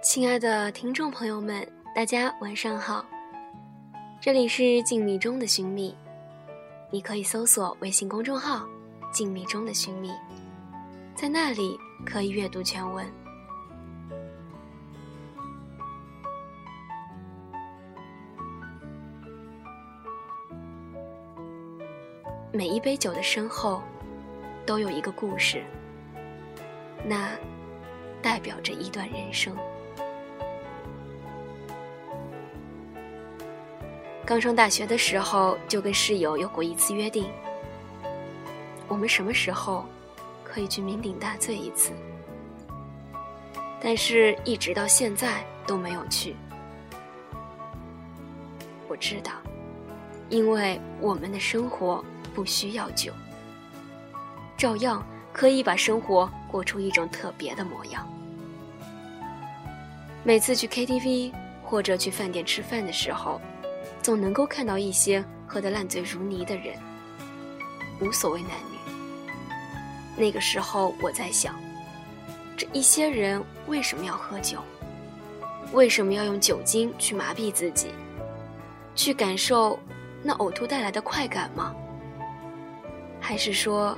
[0.00, 3.04] 亲爱的听众朋友们，大家晚上好，
[4.20, 5.94] 这里是静谧中的寻觅，
[6.88, 8.64] 你可以搜索微信公众号
[9.12, 10.12] “静谧中的寻觅”，
[11.16, 11.76] 在那里
[12.06, 13.04] 可以阅读全文。
[22.52, 23.82] 每一杯酒的身后，
[24.64, 25.64] 都有一个故事，
[27.04, 27.36] 那
[28.22, 29.56] 代表着一段人生。
[34.28, 37.30] 刚上大学的时候，就跟室友有过一次约定，
[38.86, 39.86] 我们什么时候
[40.44, 41.92] 可以去酩酊大醉一次？
[43.80, 46.36] 但是，一直到现在都没有去。
[48.86, 49.32] 我知道，
[50.28, 52.04] 因为我们的生活。
[52.34, 53.12] 不需要酒，
[54.56, 58.06] 照样可以把生活过出一种特别的模样。
[60.22, 61.32] 每次去 KTV
[61.64, 63.40] 或者去饭店吃饭的时候，
[64.08, 66.74] 总能够看到一些喝得烂醉如泥的人，
[68.00, 68.78] 无所谓男女。
[70.16, 71.54] 那个时候我在想，
[72.56, 74.60] 这一些人为什么要喝酒？
[75.74, 77.88] 为什么要用酒精去麻痹自己，
[78.94, 79.78] 去感受
[80.22, 81.74] 那呕吐带来的快感吗？
[83.20, 83.94] 还是说，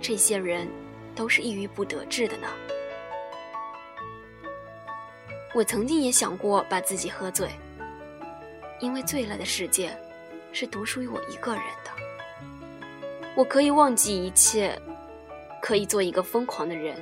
[0.00, 0.68] 这些人
[1.16, 2.46] 都是抑郁不得志的呢？
[5.52, 7.50] 我曾经也想过把自己喝醉，
[8.80, 9.96] 因为醉了的世界
[10.52, 11.90] 是独属于我一个人的。
[13.36, 14.80] 我可以忘记一切，
[15.62, 16.96] 可以做一个疯狂的人，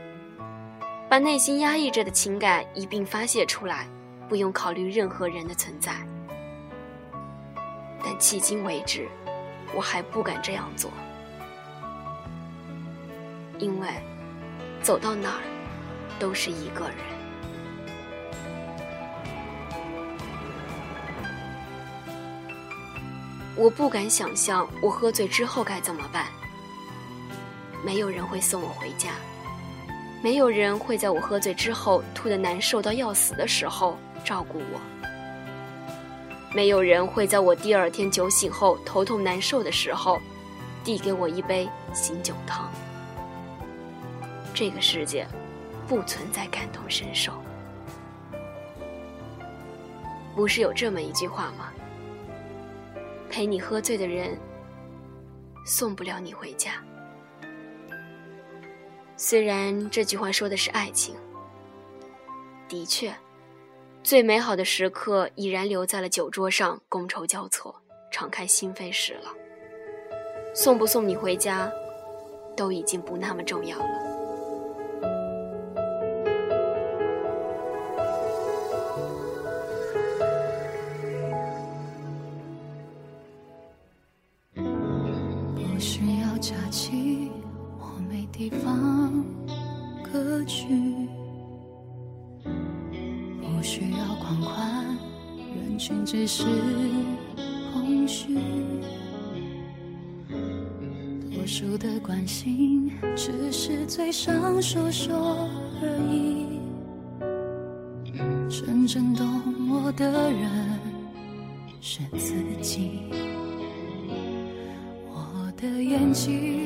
[1.09, 3.89] 把内心压抑着的情感一并发泄出来，
[4.29, 5.93] 不用考虑任何人的存在。
[8.05, 9.09] 但迄今为止，
[9.75, 10.91] 我还不敢这样做。
[13.59, 13.89] 因为
[14.83, 15.43] 走到哪儿
[16.19, 16.99] 都是一个人，
[23.57, 26.27] 我不敢想象我喝醉之后该怎么办。
[27.85, 29.11] 没有人会送我回家，
[30.23, 34.81] 没有人会在我喝醉之后吐得难受到要死的时候照顾我，
[36.55, 40.21] 没有人会在我第二天酒醒后头痛难受的时候
[40.85, 42.71] 递给我一杯醒酒汤。
[44.53, 45.27] 这个世界
[45.87, 47.33] 不存在感同身受，
[50.35, 51.73] 不是有这么一句话吗？
[53.37, 54.35] 陪你喝醉的人
[55.67, 56.83] 送不了你回家。
[59.15, 61.15] 虽然这句话说的是爱情，
[62.67, 63.15] 的确，
[64.03, 67.79] 最美好的时刻已然留在了酒桌上，觥筹交错，
[68.11, 69.31] 敞开心扉时了。
[70.55, 71.71] 送不送你回家，
[72.57, 74.16] 都已经不那么重要了。
[90.13, 90.67] 歌曲
[93.41, 94.85] 不需要狂欢，
[95.55, 96.45] 人群只是
[97.73, 98.39] 空虚，
[101.35, 105.49] 多数的关心只是嘴上说说
[105.83, 106.47] 而已。
[108.49, 109.27] 真正懂
[109.69, 110.79] 我的人
[111.81, 113.01] 是自己。
[115.11, 116.66] 我的眼睛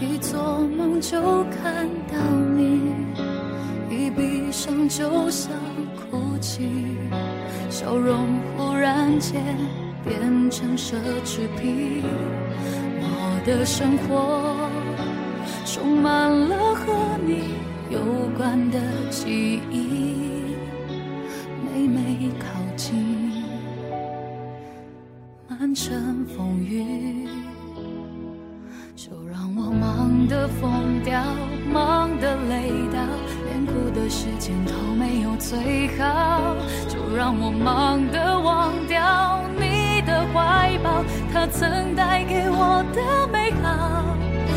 [0.00, 2.18] 一做梦就看到
[2.54, 2.92] 你，
[3.90, 5.50] 一闭上就想
[5.94, 6.68] 哭泣。
[7.70, 8.26] 笑容
[8.56, 9.42] 忽然间
[10.04, 12.02] 变成奢侈品，
[13.00, 14.68] 我的生活
[15.64, 16.92] 充满了和
[17.26, 17.54] 你
[17.90, 17.98] 有
[18.36, 18.78] 关的
[19.10, 20.44] 记忆。
[21.64, 22.46] 每每靠
[22.76, 23.32] 近，
[25.48, 26.84] 满城风雨，
[31.06, 31.22] 掉，
[31.72, 32.98] 忙得累到，
[33.46, 36.56] 连哭的时间都没有最好。
[36.88, 43.70] 就让我忙得忘掉你的怀抱，他曾带给我的美好。
[44.48, 44.52] 当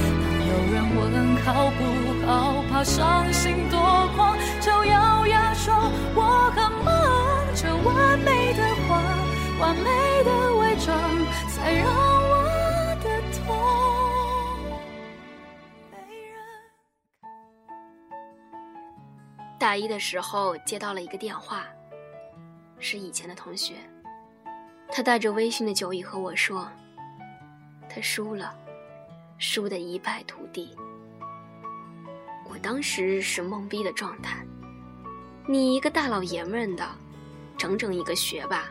[0.49, 1.85] 有人问好不
[2.25, 3.79] 好，怕伤心多
[4.15, 5.71] 狂，就咬牙说
[6.15, 6.89] 我很忙。
[7.53, 8.99] 这完美的话，
[9.61, 10.97] 完美的伪装，
[11.53, 11.85] 才让
[19.59, 21.65] 大一的时候接到了一个电话。
[22.79, 23.73] 是以前的同学，
[24.89, 26.65] 他带着微醺的酒意和我说
[27.93, 28.55] ：“他输了，
[29.37, 30.73] 输得一败涂地。”
[32.49, 34.37] 我当时是懵逼的状态，
[35.45, 36.87] 你一个大老爷们的，
[37.57, 38.63] 整整一个学霸，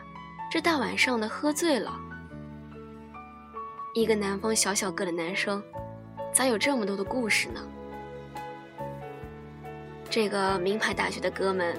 [0.49, 1.95] 这大晚上的喝醉了。
[3.93, 5.63] 一个南方小小个的男生，
[6.33, 7.61] 咋有这么多的故事呢？
[10.09, 11.77] 这个名牌大学的哥们，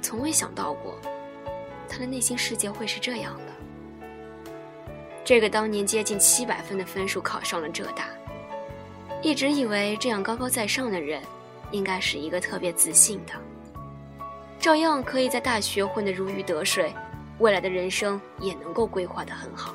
[0.00, 0.96] 从未想到过，
[1.88, 3.42] 他的内心世界会是这样的。
[5.24, 8.04] 这个当年接近七百分的分数考上了浙大，
[9.20, 11.20] 一直以为这样高高在上的人，
[11.72, 13.32] 应该是一个特别自信的。
[14.60, 16.94] 照样可以在大学混得如鱼得水，
[17.40, 19.74] 未来的人生也能够规划得很好。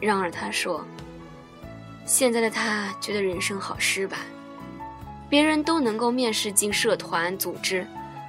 [0.00, 0.84] 然而他说，
[2.06, 4.18] 现在的他觉得人生好失败，
[5.34, 7.84] 别人都能够面试进社团组织，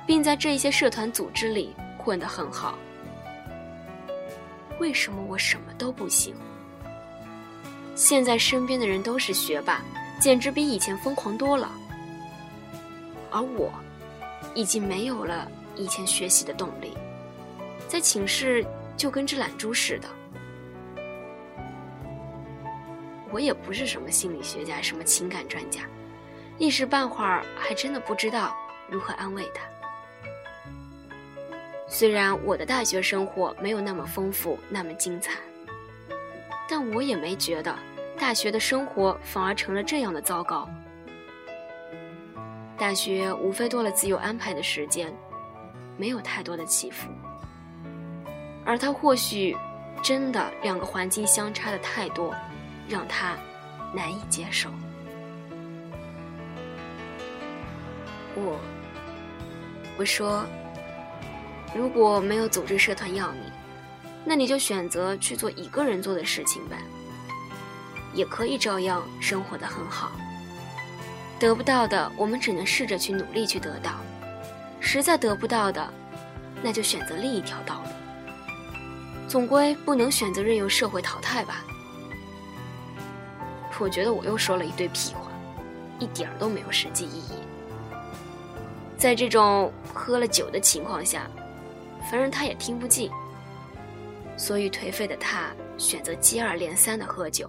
[0.08, 2.80] 并在这些社团组织里混得很好，
[4.80, 6.34] 为什么我什么都不行？
[7.94, 9.84] 现在身边的人都是学霸，
[10.20, 11.70] 简直比以前疯狂多了，
[13.30, 13.72] 而我。
[14.56, 16.98] 已经没有了以前学习的动力，
[17.88, 18.66] 在寝室
[18.98, 20.08] 就跟只懒猪似的。
[23.32, 25.82] 我也不是什么心理学家，什么情感专家，
[26.58, 28.56] 一时半会儿还真的不知道
[28.90, 29.62] 如何安慰他。
[31.88, 35.34] 虽然我的大学生活没有那么丰富，那么精彩，
[36.68, 37.78] 但我也没觉得
[38.18, 40.68] 大学的生活反而成了这样的糟糕。
[42.78, 45.14] 大学无非多了自由安排的时间，
[45.96, 47.10] 没有太多的起伏。
[48.66, 49.56] 而他或许
[50.02, 52.34] 真的两个环境相差的太多，
[52.90, 53.38] 让他
[53.94, 54.70] 难以接受。
[58.36, 58.60] 我
[59.98, 60.46] 我说，
[61.74, 63.52] 如果没有组织社团要你，
[64.26, 66.76] 那你就选择去做一个人做的事情吧，
[68.14, 70.12] 也可以照样生活的很好。
[71.40, 73.92] 得不到的，我们只能试着去努力去得到；
[74.80, 75.94] 实在得不到的，
[76.62, 77.90] 那就选择另一条道路。
[79.28, 81.64] 总归不能选择任由社会淘汰吧？
[83.80, 85.32] 我觉得我又说了一堆屁话，
[86.00, 87.45] 一点儿都没有实际意义。
[89.06, 91.30] 在这种喝了酒的情况下，
[92.10, 93.08] 反正他也听不进，
[94.36, 97.48] 所以颓废的他选择接二连三的喝酒。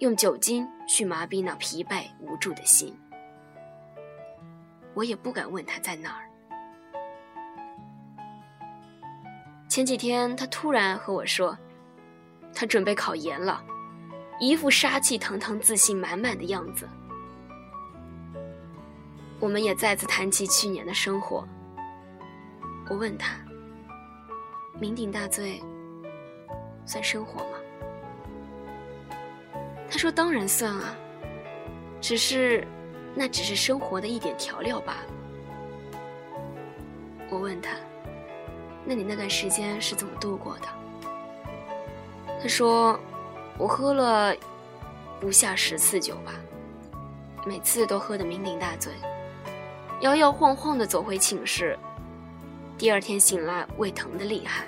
[0.00, 2.94] 用酒精去麻痹那疲惫无助的心，
[4.92, 6.28] 我也不敢问他在哪儿。
[9.66, 11.56] 前几天他突然和我说，
[12.54, 13.64] 他准备考研了，
[14.38, 16.86] 一副杀气腾腾、自信满满的样子。
[19.40, 21.46] 我们也再次谈起去年的生活。
[22.90, 23.36] 我问他，
[24.80, 25.62] 酩酊大醉
[26.86, 27.58] 算生活吗？
[29.90, 30.94] 他说：“当然算啊，
[32.00, 32.66] 只是，
[33.14, 36.00] 那只是生活的一点调料罢了。”
[37.30, 37.70] 我问他
[38.84, 40.68] ：“那你那段时间是怎么度过的？”
[42.40, 42.98] 他说
[43.58, 44.34] ：“我喝了
[45.20, 46.32] 不下十次酒吧，
[47.46, 48.92] 每次都喝得酩酊大醉，
[50.00, 51.76] 摇摇晃晃地走回寝室，
[52.76, 54.64] 第二天醒来胃疼得厉害，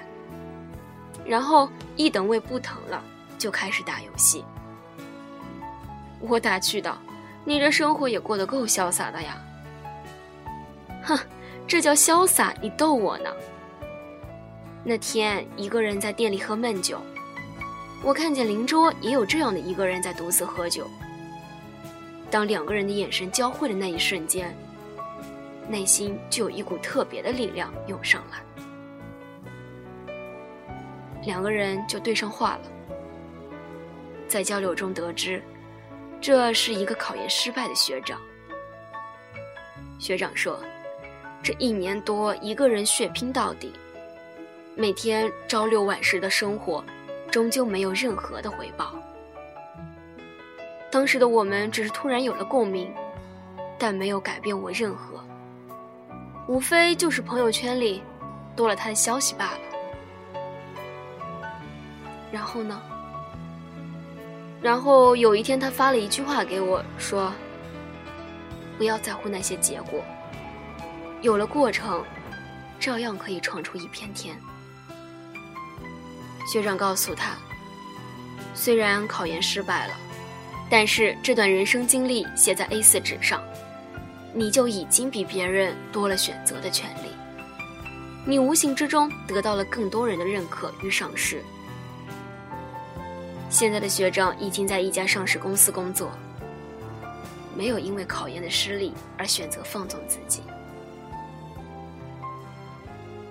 [1.24, 3.02] 然后一等胃不疼了，
[3.38, 4.44] 就开始打游戏。”
[6.20, 6.98] 我打趣道
[7.46, 9.38] ：“你这生活也过得够潇洒的呀。”
[11.02, 11.18] 哼，
[11.66, 12.52] 这叫潇洒？
[12.60, 13.30] 你逗我呢。
[14.82, 16.98] 那天一个人在店里喝闷酒，
[18.02, 20.90] 我看见邻桌也有这样的一个人在独自喝酒。
[22.30, 24.54] 当两个人的眼神交汇的那一瞬间，
[25.70, 28.42] 内心就有一股特别的力量涌上来，
[31.24, 32.62] 两个人就对上话了，
[34.26, 35.40] 在交流中得知。
[36.20, 38.20] 这是一个考研失败的学长。
[39.98, 40.58] 学长说
[41.40, 43.72] ：“这一年多，一个人血拼到底，
[44.74, 46.84] 每天朝六晚十的生活，
[47.30, 48.92] 终究没有任何的回报。”
[50.90, 52.92] 当时的我们只是突然有了共鸣，
[53.78, 55.24] 但没有改变我任何，
[56.50, 58.02] 无非就是朋友圈里
[58.56, 59.60] 多了他的消息罢了。
[62.32, 62.82] 然后呢？
[64.60, 67.32] 然后有一天，他发了一句话给我，说
[68.76, 70.02] ：“不要在乎那些结果，
[71.22, 72.04] 有了过程，
[72.80, 74.36] 照样可以闯出一片天。”
[76.52, 77.36] 学长告诉他
[78.54, 79.94] ：“虽然考研失败了，
[80.68, 83.40] 但是这段人生经历写在 A4 纸上，
[84.32, 87.08] 你就已经比别人多了选择的权利，
[88.24, 91.42] 你无形之中得到了更多人的认可与赏识。”
[93.50, 96.08] 现在的学长已经在一家上市公司工作，
[97.56, 100.42] 没有因为考研的失利而选择放纵自己。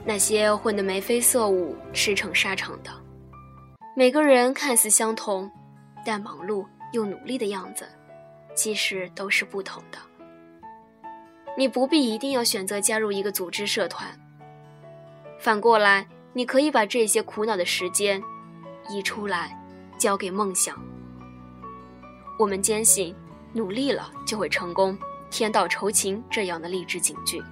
[0.03, 2.91] 那些混得眉飞色舞、驰骋沙场的，
[3.95, 5.49] 每个人看似相同，
[6.05, 7.87] 但忙碌又努力的样子，
[8.53, 9.97] 其实都是不同的。
[11.59, 14.07] 你不必一定要选择加入一个组织社团。
[15.37, 18.23] 反过来，你可以把这些苦恼的时间
[18.89, 19.61] 移出来，
[19.97, 20.81] 交给梦想。
[22.39, 23.13] 我们坚信，
[23.51, 24.97] 努力了就会成功，
[25.29, 27.43] 天道酬勤这样的励志警句。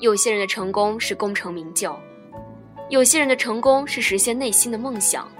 [0.00, 1.96] 有些人的成功是功成名就，
[2.88, 5.30] 有些人的成功是实现内心的梦想，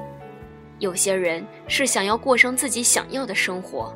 [0.78, 3.92] 有些人是想要过上自己想要的生活。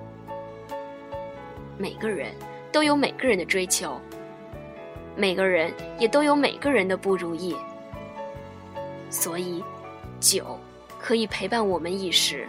[1.78, 2.32] 每个人
[2.74, 4.00] 都有每个人的追求。
[5.14, 7.54] 每个人也都有每个人的不如意，
[9.10, 9.62] 所以，
[10.18, 10.58] 酒
[10.98, 12.48] 可以陪伴我们一时，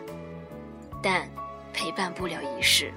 [0.99, 1.29] 但
[1.71, 2.91] 陪伴不了一世。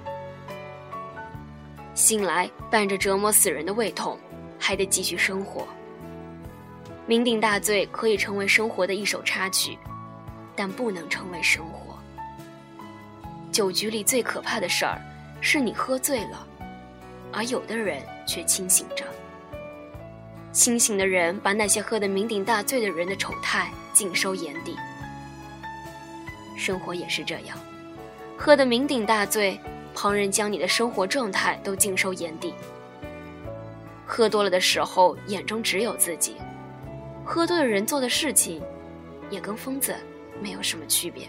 [1.93, 4.17] 醒来伴着折磨死人的胃痛，
[4.57, 5.67] 还得继续生活。
[7.07, 9.77] 酩酊大醉可以成为生活的一首插曲，
[10.55, 11.95] 但不能成为生活。
[13.51, 14.99] 酒局里最可怕的事儿，
[15.41, 16.47] 是你喝醉了，
[17.31, 19.05] 而有的人却清醒着。
[20.51, 24.75] 清醒的人把那些喝得酩酊大醉的人的丑态尽收眼底。
[26.57, 27.57] 生活也是这样，
[28.37, 29.59] 喝得酩酊大醉，
[29.93, 32.53] 旁人将你的生活状态都尽收眼底。
[34.05, 36.35] 喝多了的时候，眼中只有自己。
[37.23, 38.59] 喝多的人做的事情，
[39.29, 39.95] 也跟疯子
[40.41, 41.27] 没有什么区别。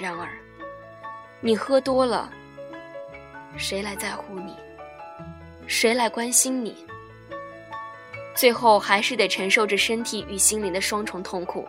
[0.00, 0.26] 然而，
[1.40, 2.32] 你喝多了，
[3.56, 4.54] 谁来在乎你？
[5.66, 6.76] 谁来关心你？
[8.34, 11.66] 最后还是得承受着身体与心灵的双重痛苦。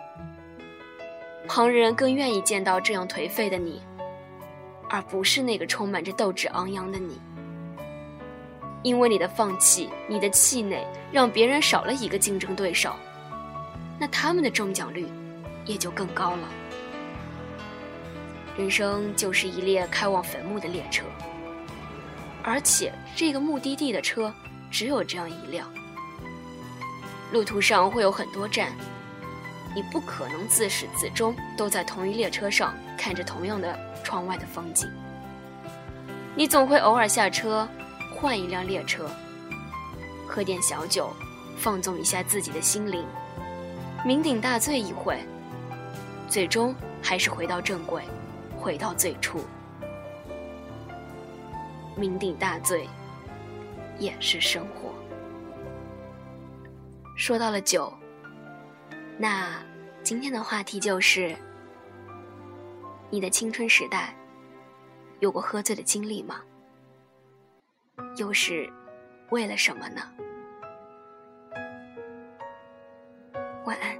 [1.47, 3.81] 旁人更愿意见到这样颓废的你，
[4.87, 7.19] 而不是那个充满着斗志昂扬的你。
[8.83, 12.93] 因为你的放弃，你的气馁，让别人少了一个竞争对手，
[13.99, 15.07] 那他们的中奖率
[15.65, 16.47] 也就更高了。
[18.55, 21.03] 人生就是一列开往坟墓的列车。
[22.43, 24.33] 而且，这个目的地的车
[24.71, 25.67] 只有这样一辆。
[27.31, 28.71] 路途上会有很多站，
[29.75, 34.89] 你不可能自始至终都在同一列车上看着同样的窗外的风景。
[36.35, 37.67] 你总会偶尔下车，
[38.15, 39.09] 换一辆列车，
[40.27, 41.11] 喝点小酒，
[41.57, 43.05] 放纵一下自己的心灵，
[44.05, 45.19] 酩酊大醉一回，
[46.29, 48.01] 最终还是回到正轨，
[48.57, 49.43] 回到最初。
[51.99, 52.87] 酩酊大醉，
[53.97, 54.93] 也是生活。
[57.17, 57.93] 说到了酒，
[59.17, 59.61] 那
[60.01, 61.35] 今天的话题就是：
[63.09, 64.15] 你的青春时代
[65.19, 66.41] 有过喝醉的经历吗？
[68.15, 68.71] 又是
[69.31, 70.01] 为了什么呢？
[73.65, 73.98] 晚安。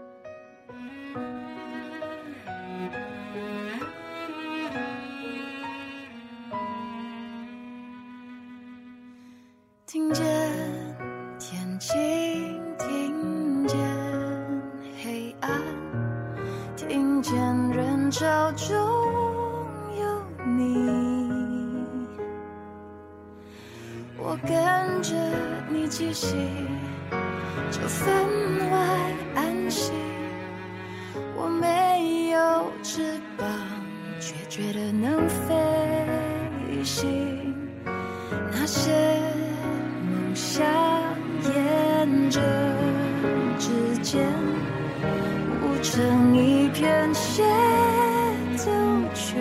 [25.99, 26.33] 气息，
[27.69, 28.07] 就分
[28.71, 28.77] 外
[29.35, 29.93] 安心。
[31.35, 33.45] 我没有翅膀，
[34.17, 37.53] 却觉得能飞行。
[38.49, 38.91] 那些
[40.09, 40.33] 梦。
[40.35, 40.65] 想
[41.43, 42.39] 沿着
[43.57, 44.25] 指尖
[45.61, 47.43] 舞成一片协
[48.55, 48.71] 奏
[49.13, 49.35] 曲，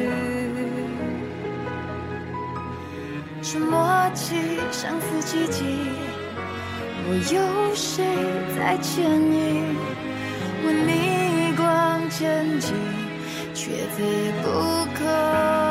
[3.42, 5.62] 是默契相似奇迹。
[7.10, 8.04] 我有谁
[8.54, 9.74] 在牵引？
[10.62, 11.64] 我逆光
[12.10, 12.74] 前进，
[13.54, 14.44] 却非不
[14.94, 15.67] 可。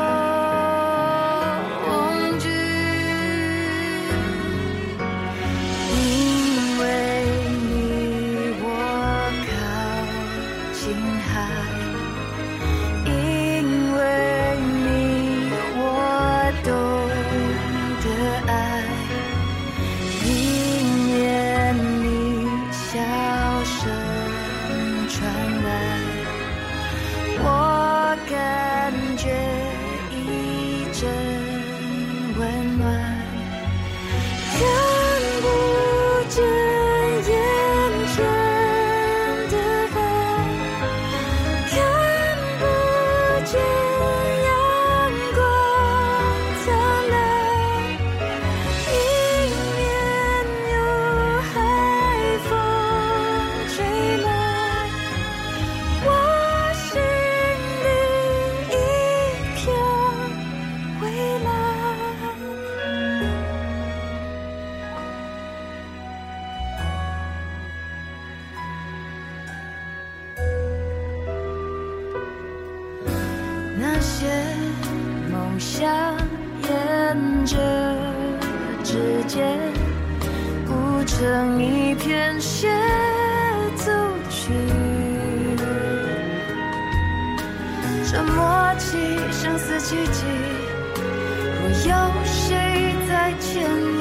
[91.86, 91.94] 有
[92.24, 94.00] 谁在千里，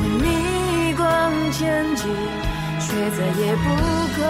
[0.00, 1.02] 为你光
[1.52, 1.62] 前
[1.96, 2.02] 进，
[2.80, 3.64] 却再也不
[4.16, 4.22] 可。